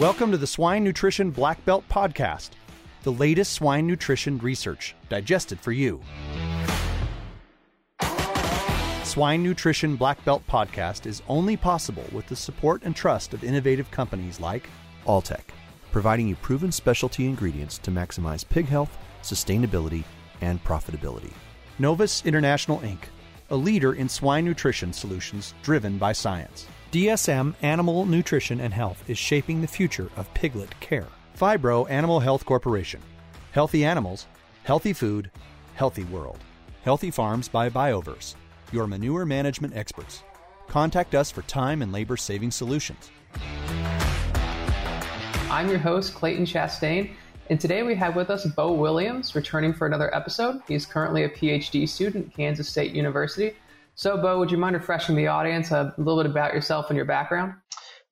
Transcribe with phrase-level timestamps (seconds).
[0.00, 2.52] Welcome to the Swine Nutrition Black Belt Podcast,
[3.02, 6.00] the latest swine nutrition research digested for you.
[9.04, 13.90] Swine Nutrition Black Belt Podcast is only possible with the support and trust of innovative
[13.90, 14.70] companies like
[15.06, 15.44] Alltech,
[15.92, 20.04] providing you proven specialty ingredients to maximize pig health, sustainability,
[20.40, 21.34] and profitability.
[21.78, 23.00] Novus International Inc.,
[23.50, 26.66] a leader in swine nutrition solutions driven by science.
[26.92, 31.06] DSM Animal Nutrition and Health is shaping the future of piglet care.
[31.38, 33.00] Phibro Animal Health Corporation.
[33.52, 34.26] Healthy animals,
[34.64, 35.30] healthy food,
[35.76, 36.38] healthy world.
[36.82, 38.34] Healthy Farms by Bioverse,
[38.72, 40.24] your manure management experts.
[40.66, 43.08] Contact us for time and labor saving solutions.
[45.48, 47.12] I'm your host, Clayton Chastain,
[47.50, 50.60] and today we have with us Bo Williams, returning for another episode.
[50.66, 53.54] He's currently a PhD student at Kansas State University
[54.00, 57.04] so, Bo, would you mind refreshing the audience a little bit about yourself and your
[57.04, 57.52] background?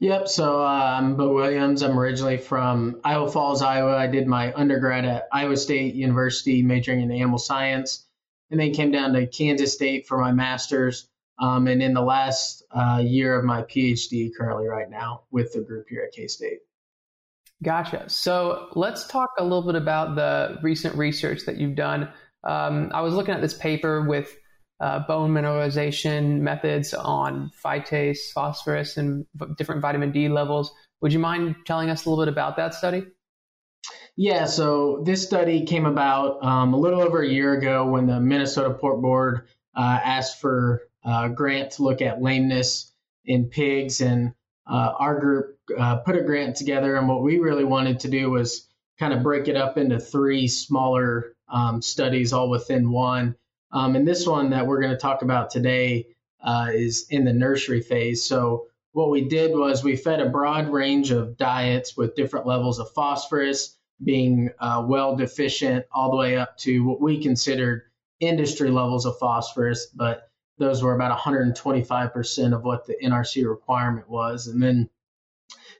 [0.00, 0.28] Yep.
[0.28, 0.66] So uh,
[0.98, 1.80] I'm Bo Williams.
[1.80, 3.96] I'm originally from Iowa Falls, Iowa.
[3.96, 8.06] I did my undergrad at Iowa State University, majoring in animal science,
[8.50, 11.08] and then came down to Kansas State for my master's.
[11.38, 15.62] Um, and in the last uh, year of my PhD, currently right now with the
[15.62, 16.58] group here at K State.
[17.62, 18.10] Gotcha.
[18.10, 22.10] So let's talk a little bit about the recent research that you've done.
[22.44, 24.36] Um, I was looking at this paper with
[24.80, 29.26] uh, bone mineralization methods on phytase, phosphorus, and
[29.56, 30.72] different vitamin D levels.
[31.00, 33.04] Would you mind telling us a little bit about that study?
[34.16, 38.18] Yeah, so this study came about um, a little over a year ago when the
[38.18, 42.92] Minnesota Pork Board uh, asked for a grant to look at lameness
[43.24, 44.34] in pigs, and
[44.66, 46.96] uh, our group uh, put a grant together.
[46.96, 48.66] And what we really wanted to do was
[48.98, 53.36] kind of break it up into three smaller um, studies, all within one
[53.72, 56.06] um, and this one that we're going to talk about today
[56.42, 58.24] uh, is in the nursery phase.
[58.24, 62.78] So, what we did was we fed a broad range of diets with different levels
[62.78, 67.82] of phosphorus, being uh, well deficient, all the way up to what we considered
[68.18, 74.48] industry levels of phosphorus, but those were about 125% of what the NRC requirement was.
[74.48, 74.88] And then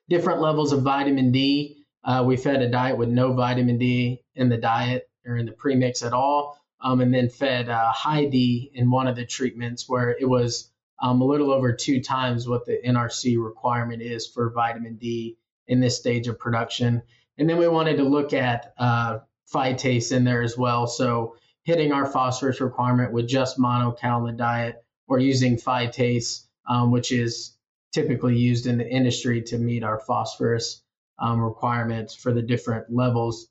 [0.08, 1.84] different levels of vitamin D.
[2.04, 5.52] Uh, we fed a diet with no vitamin D in the diet or in the
[5.52, 9.88] premix at all um, and then fed uh, high D in one of the treatments
[9.88, 14.50] where it was um, a little over two times what the NRC requirement is for
[14.50, 15.36] vitamin D
[15.66, 17.02] in this stage of production.
[17.36, 19.20] And then we wanted to look at uh,
[19.52, 20.86] phytase in there as well.
[20.86, 26.90] So hitting our phosphorus requirement with just monocal in the diet or using phytase, um,
[26.90, 27.56] which is
[27.92, 30.82] typically used in the industry to meet our phosphorus
[31.18, 33.48] um, requirements for the different levels.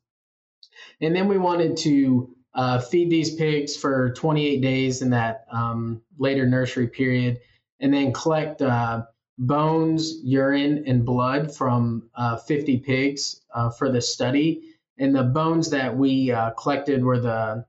[1.02, 6.02] And then we wanted to uh, feed these pigs for 28 days in that um,
[6.18, 7.40] later nursery period,
[7.80, 9.04] and then collect uh,
[9.38, 14.64] bones, urine, and blood from uh, 50 pigs uh, for the study.
[14.98, 17.66] And the bones that we uh, collected were the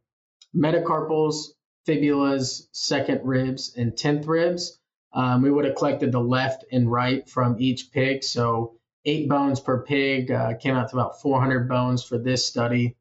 [0.57, 1.49] metacarpals,
[1.87, 4.81] fibulas, second ribs, and tenth ribs.
[5.13, 8.25] Um, we would have collected the left and right from each pig.
[8.25, 12.97] So eight bones per pig uh, came out to about 400 bones for this study.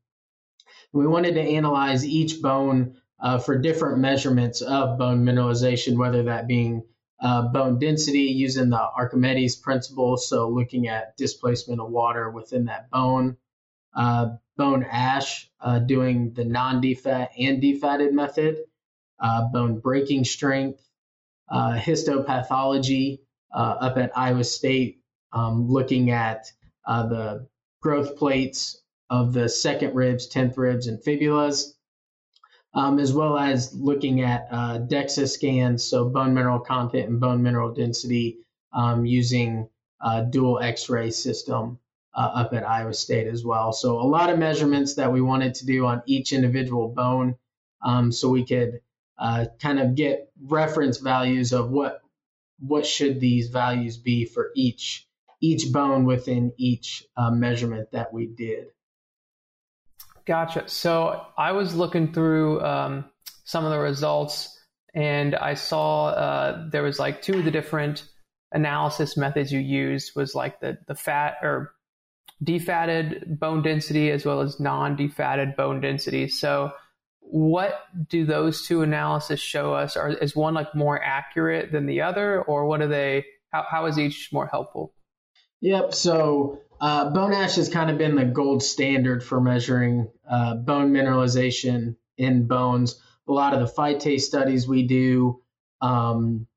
[0.98, 6.48] We wanted to analyze each bone uh, for different measurements of bone mineralization, whether that
[6.48, 6.86] being
[7.22, 12.90] uh, bone density using the Archimedes principle, so looking at displacement of water within that
[12.90, 13.38] bone,
[13.96, 18.58] uh, bone ash, uh, doing the non defat and defatted method,
[19.20, 20.82] uh, bone breaking strength,
[21.48, 23.20] uh, histopathology
[23.54, 25.00] up at Iowa State,
[25.32, 26.52] um, looking at
[26.88, 27.48] the
[27.84, 31.74] growth plates of the second ribs, tenth ribs, and fibulas,
[32.74, 37.42] um, as well as looking at uh, DEXA scans, so bone mineral content and bone
[37.42, 38.38] mineral density
[38.74, 39.70] um, using
[40.02, 41.80] a dual X-ray system
[42.14, 43.72] uh, up at Iowa State as well.
[43.72, 47.36] So a lot of measurements that we wanted to do on each individual bone,
[47.82, 48.82] um, so we could
[49.18, 52.02] uh, kind of get reference values of what
[52.60, 55.08] what should these values be for each
[55.40, 58.68] each bone within each uh, measurement that we did.
[60.28, 60.68] Gotcha.
[60.68, 63.06] So I was looking through um,
[63.46, 64.60] some of the results
[64.94, 68.04] and I saw uh, there was like two of the different
[68.52, 71.74] analysis methods you used was like the, the fat or
[72.44, 76.28] defatted bone density as well as non-defatted bone density.
[76.28, 76.72] So
[77.20, 77.80] what
[78.10, 79.96] do those two analyses show us?
[79.96, 83.86] Are, is one like more accurate than the other or what are they, how, how
[83.86, 84.94] is each more helpful?
[85.62, 85.94] Yep.
[85.94, 90.92] So uh, bone ash has kind of been the gold standard for measuring uh, bone
[90.92, 93.02] mineralization in bones.
[93.28, 95.42] A lot of the phytase studies we do,
[95.82, 96.48] um,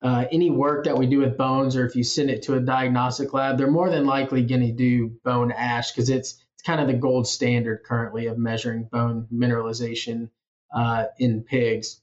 [0.00, 2.60] uh, any work that we do with bones, or if you send it to a
[2.60, 6.80] diagnostic lab, they're more than likely going to do bone ash because it's it's kind
[6.80, 10.28] of the gold standard currently of measuring bone mineralization
[10.74, 12.00] uh, in pigs.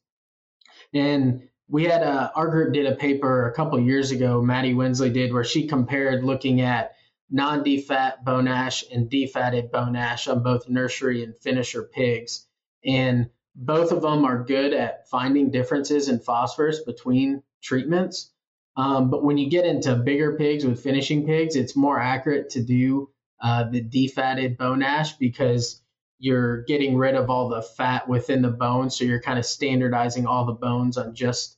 [0.94, 4.42] And we had a, our group did a paper a couple years ago.
[4.42, 6.94] Maddie Wensley did where she compared looking at
[7.30, 12.48] non-defat bone ash and defatted bone ash on both nursery and finisher pigs,
[12.84, 18.32] and both of them are good at finding differences in phosphorus between treatments.
[18.78, 22.62] Um, but when you get into bigger pigs with finishing pigs, it's more accurate to
[22.62, 23.10] do
[23.42, 25.82] uh, the defatted bone ash because
[26.20, 28.90] you're getting rid of all the fat within the bone.
[28.90, 31.58] So you're kind of standardizing all the bones on just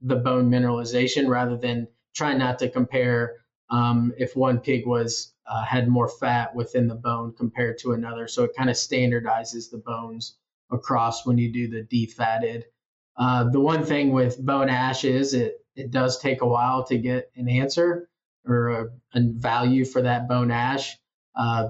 [0.00, 3.36] the bone mineralization rather than trying not to compare
[3.70, 8.28] um, if one pig was uh, had more fat within the bone compared to another.
[8.28, 10.36] So it kind of standardizes the bones
[10.70, 12.64] across when you do the defatted.
[13.16, 16.98] Uh, the one thing with bone ash is it it does take a while to
[16.98, 18.08] get an answer
[18.46, 20.96] or a, a value for that bone ash.
[21.34, 21.68] Uh,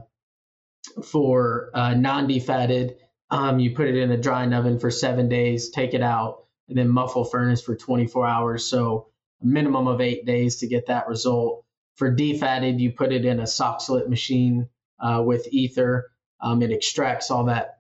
[1.05, 2.97] for uh, non-defatted,
[3.31, 6.79] um, you put it in a drying oven for seven days, take it out, and
[6.79, 8.67] then muffle furnace for 24 hours.
[8.67, 9.09] So
[9.43, 11.65] a minimum of eight days to get that result.
[11.97, 14.69] For defatted, you put it in a Soxhlet machine
[15.01, 16.11] uh, with ether.
[16.41, 17.79] Um, it extracts all that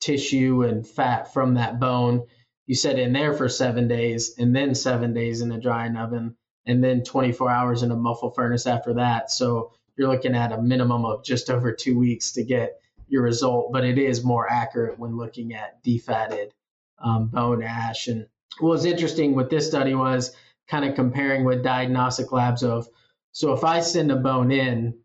[0.00, 2.26] tissue and fat from that bone.
[2.66, 5.96] You set it in there for seven days, and then seven days in a drying
[5.96, 9.30] oven, and then 24 hours in a muffle furnace after that.
[9.30, 13.72] So you're looking at a minimum of just over two weeks to get your result,
[13.72, 16.50] but it is more accurate when looking at defatted
[16.98, 18.08] um, bone ash.
[18.08, 18.26] And
[18.58, 20.34] what was interesting with this study was
[20.68, 22.88] kind of comparing with diagnostic labs of
[23.36, 24.98] so if I send a bone in,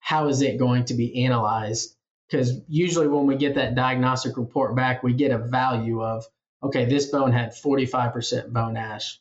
[0.00, 1.96] how is it going to be analyzed?
[2.28, 6.24] Because usually when we get that diagnostic report back, we get a value of
[6.62, 9.20] okay, this bone had 45% bone ash.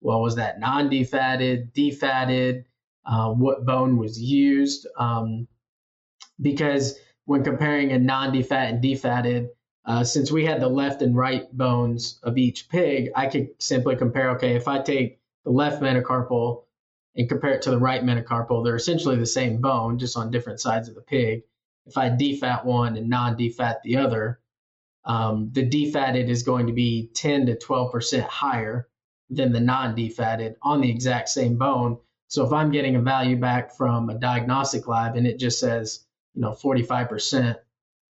[0.00, 2.64] Well, was that non-defatted, defatted?
[3.06, 4.86] uh, what bone was used.
[4.98, 5.46] Um,
[6.40, 9.48] because when comparing a non-defat and defatted,
[9.86, 13.96] uh, since we had the left and right bones of each pig, I could simply
[13.96, 14.30] compare.
[14.30, 16.62] Okay, if I take the left metacarpal
[17.16, 20.60] and compare it to the right metacarpal, they're essentially the same bone, just on different
[20.60, 21.42] sides of the pig.
[21.86, 24.40] If I defat one and non-defat the other,
[25.04, 28.88] um, the defatted is going to be 10 to 12 percent higher
[29.30, 31.98] than the non-defatted on the exact same bone.
[32.28, 36.04] So if I'm getting a value back from a diagnostic lab and it just says,
[36.34, 37.56] you know, 45%,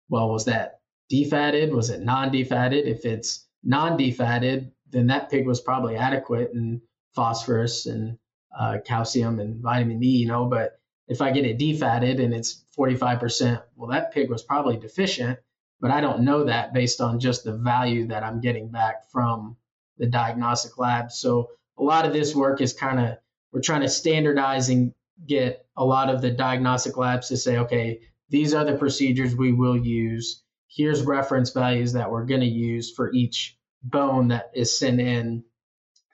[0.10, 0.80] well, was that
[1.12, 1.72] defatted?
[1.72, 2.86] Was it non-defatted?
[2.86, 6.82] If it's non-defatted, then that pig was probably adequate in
[7.16, 8.18] phosphorus and
[8.58, 10.46] uh, calcium and vitamin D, you know.
[10.46, 15.40] But if I get it defatted and it's 45%, well, that pig was probably deficient.
[15.82, 19.58] But I don't know that based on just the value that I'm getting back from
[19.98, 21.12] the diagnostic lab.
[21.12, 23.18] So a lot of this work is kind of
[23.52, 24.94] we're trying to standardize and
[25.28, 29.52] get a lot of the diagnostic labs to say, okay, these are the procedures we
[29.52, 30.44] will use.
[30.68, 35.44] Here's reference values that we're going to use for each bone that is sent in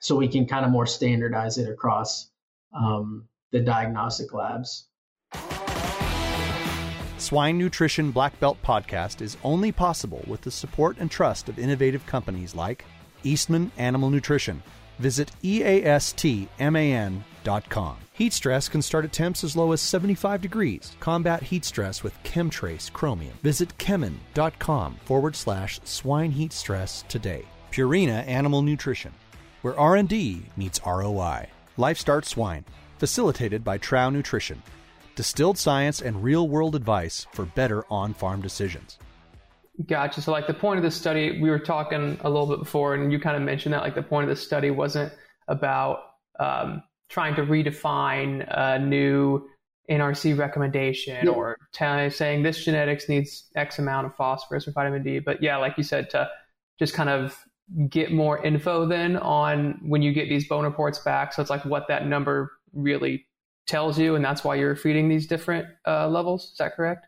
[0.00, 2.30] so we can kind of more standardize it across
[2.74, 4.88] um, the diagnostic labs.
[7.18, 12.04] Swine Nutrition Black Belt Podcast is only possible with the support and trust of innovative
[12.06, 12.84] companies like
[13.22, 14.62] Eastman Animal Nutrition.
[14.98, 17.22] Visit EASTMAN
[18.12, 20.96] Heat stress can start at temps as low as 75 degrees.
[21.00, 23.36] Combat heat stress with KemTRACE Chromium.
[23.42, 27.44] Visit kemin.com forward slash swine heat stress today.
[27.70, 29.12] Purina Animal Nutrition,
[29.62, 31.48] where R&D meets ROI.
[31.78, 32.64] LifeStart Swine,
[32.98, 34.62] facilitated by Trouw Nutrition.
[35.14, 38.98] Distilled science and real-world advice for better on-farm decisions.
[39.86, 40.20] Gotcha.
[40.20, 43.10] So, like the point of the study, we were talking a little bit before, and
[43.10, 45.12] you kind of mentioned that like the point of the study wasn't
[45.48, 46.00] about
[46.38, 49.48] um, trying to redefine a new
[49.90, 55.18] NRC recommendation or t- saying this genetics needs X amount of phosphorus or vitamin D.
[55.18, 56.28] But yeah, like you said, to
[56.78, 57.36] just kind of
[57.88, 61.32] get more info then on when you get these bone reports back.
[61.32, 63.26] So it's like what that number really
[63.66, 66.44] tells you, and that's why you're feeding these different uh, levels.
[66.52, 67.06] Is that correct?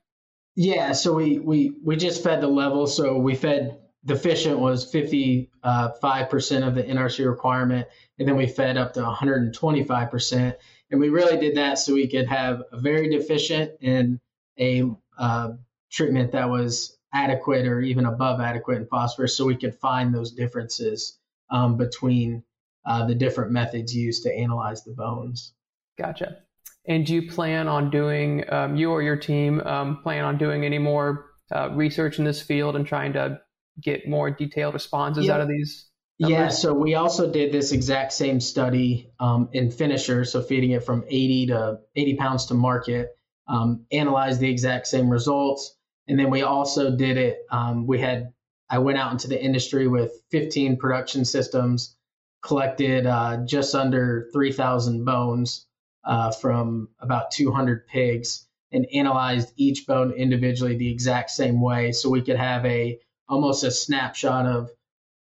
[0.56, 0.92] Yeah.
[0.92, 2.86] So we we we just fed the level.
[2.86, 8.76] So we fed deficient was 55% uh, of the NRC requirement, and then we fed
[8.76, 10.54] up to 125%.
[10.90, 14.20] And we really did that so we could have a very deficient and
[14.58, 14.84] a
[15.18, 15.52] uh,
[15.90, 20.32] treatment that was adequate or even above adequate in phosphorus, so we could find those
[20.32, 21.18] differences
[21.50, 22.42] um, between
[22.84, 25.54] uh, the different methods used to analyze the bones.
[25.96, 26.38] Gotcha.
[26.86, 30.64] And do you plan on doing, um, you or your team um, plan on doing
[30.64, 33.40] any more uh, research in this field and trying to
[33.80, 35.86] get more detailed responses out of these
[36.18, 36.38] numbers?
[36.38, 40.84] Yeah, so we also did this exact same study um, in finisher, so feeding it
[40.84, 43.16] from 80 to 80 pounds to market,
[43.48, 45.74] um, analyzed the exact same results,
[46.08, 47.46] and then we also did it.
[47.50, 48.32] Um, we had
[48.68, 51.96] I went out into the industry with 15 production systems,
[52.42, 55.66] collected uh, just under 3,000 bones
[56.04, 62.10] uh, from about 200 pigs, and analyzed each bone individually the exact same way, so
[62.10, 64.70] we could have a almost a snapshot of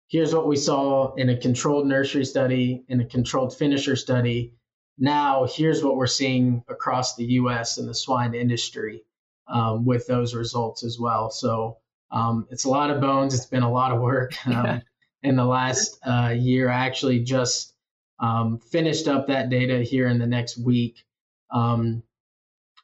[0.08, 4.52] here's what we saw in a controlled nursery study, in a controlled finisher study.
[4.98, 9.02] Now, here's what we're seeing across the US in the swine industry
[9.50, 11.30] um, with those results as well.
[11.30, 11.78] So
[12.10, 13.34] um, it's a lot of bones.
[13.34, 14.34] It's been a lot of work.
[14.46, 14.82] Um,
[15.22, 17.74] in the last uh, year, I actually just
[18.18, 21.04] um, finished up that data here in the next week.
[21.50, 22.02] Um,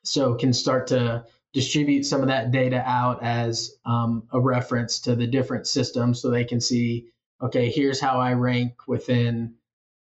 [0.05, 5.17] so can start to distribute some of that data out as um, a reference to
[5.17, 7.07] the different systems so they can see
[7.43, 9.55] okay, here's how I rank within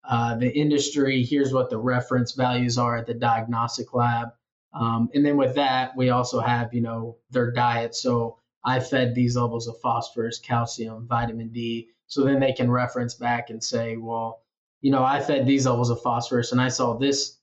[0.03, 1.23] uh, the industry.
[1.23, 4.29] Here's what the reference values are at the diagnostic lab.
[4.73, 7.95] Um, and then with that, we also have, you know, their diet.
[7.95, 11.89] So I fed these levels of phosphorus, calcium, vitamin D.
[12.07, 14.41] So then they can reference back and say, well,
[14.81, 17.37] you know, I fed these levels of phosphorus and I saw this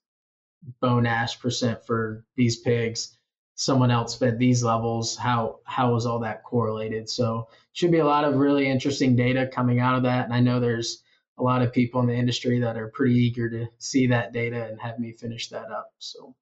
[0.81, 3.17] bone ash percent for these pigs
[3.61, 8.05] someone else fed these levels how how was all that correlated so should be a
[8.05, 11.03] lot of really interesting data coming out of that and i know there's
[11.39, 14.67] a lot of people in the industry that are pretty eager to see that data
[14.67, 16.35] and have me finish that up so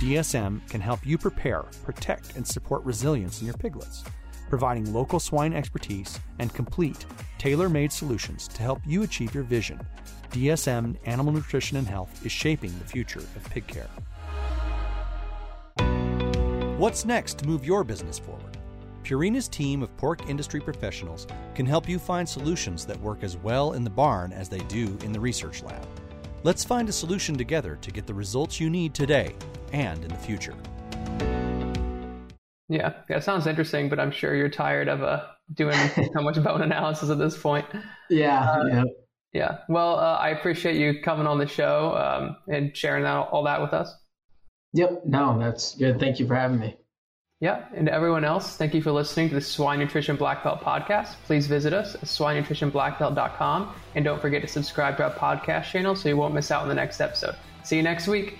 [0.00, 4.04] dsm can help you prepare protect and support resilience in your piglets
[4.48, 7.06] providing local swine expertise and complete
[7.38, 9.80] tailor-made solutions to help you achieve your vision
[10.30, 13.88] dsm animal nutrition and health is shaping the future of pig care
[16.76, 18.58] What's next to move your business forward?
[19.04, 21.24] Purina's team of pork industry professionals
[21.54, 24.98] can help you find solutions that work as well in the barn as they do
[25.04, 25.86] in the research lab.
[26.44, 29.34] Let's find a solution together to get the results you need today
[29.72, 30.54] and in the future.
[32.68, 35.24] Yeah, that sounds interesting, but I'm sure you're tired of uh,
[35.54, 37.64] doing so much bone analysis at this point.
[38.10, 38.84] Yeah, uh, yeah.
[39.32, 39.58] Yeah.
[39.70, 43.62] Well, uh, I appreciate you coming on the show um, and sharing that, all that
[43.62, 43.92] with us.
[44.74, 45.04] Yep.
[45.06, 45.98] No, that's good.
[45.98, 46.76] Thank you for having me.
[47.44, 51.16] Yeah, and everyone else, thank you for listening to the Swine Nutrition Black Belt podcast.
[51.26, 56.08] Please visit us at swinenutritionblackbelt.com and don't forget to subscribe to our podcast channel so
[56.08, 57.36] you won't miss out on the next episode.
[57.62, 58.38] See you next week.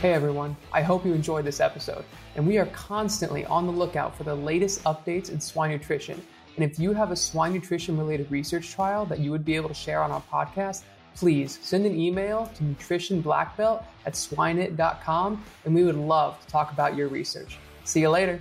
[0.00, 2.02] Hey everyone, I hope you enjoyed this episode.
[2.34, 6.18] And we are constantly on the lookout for the latest updates in swine nutrition.
[6.56, 9.68] And if you have a swine nutrition related research trial that you would be able
[9.68, 10.84] to share on our podcast,
[11.18, 16.96] please send an email to nutritionblackbelt at swineit.com and we would love to talk about
[16.96, 17.58] your research.
[17.84, 18.40] See you later.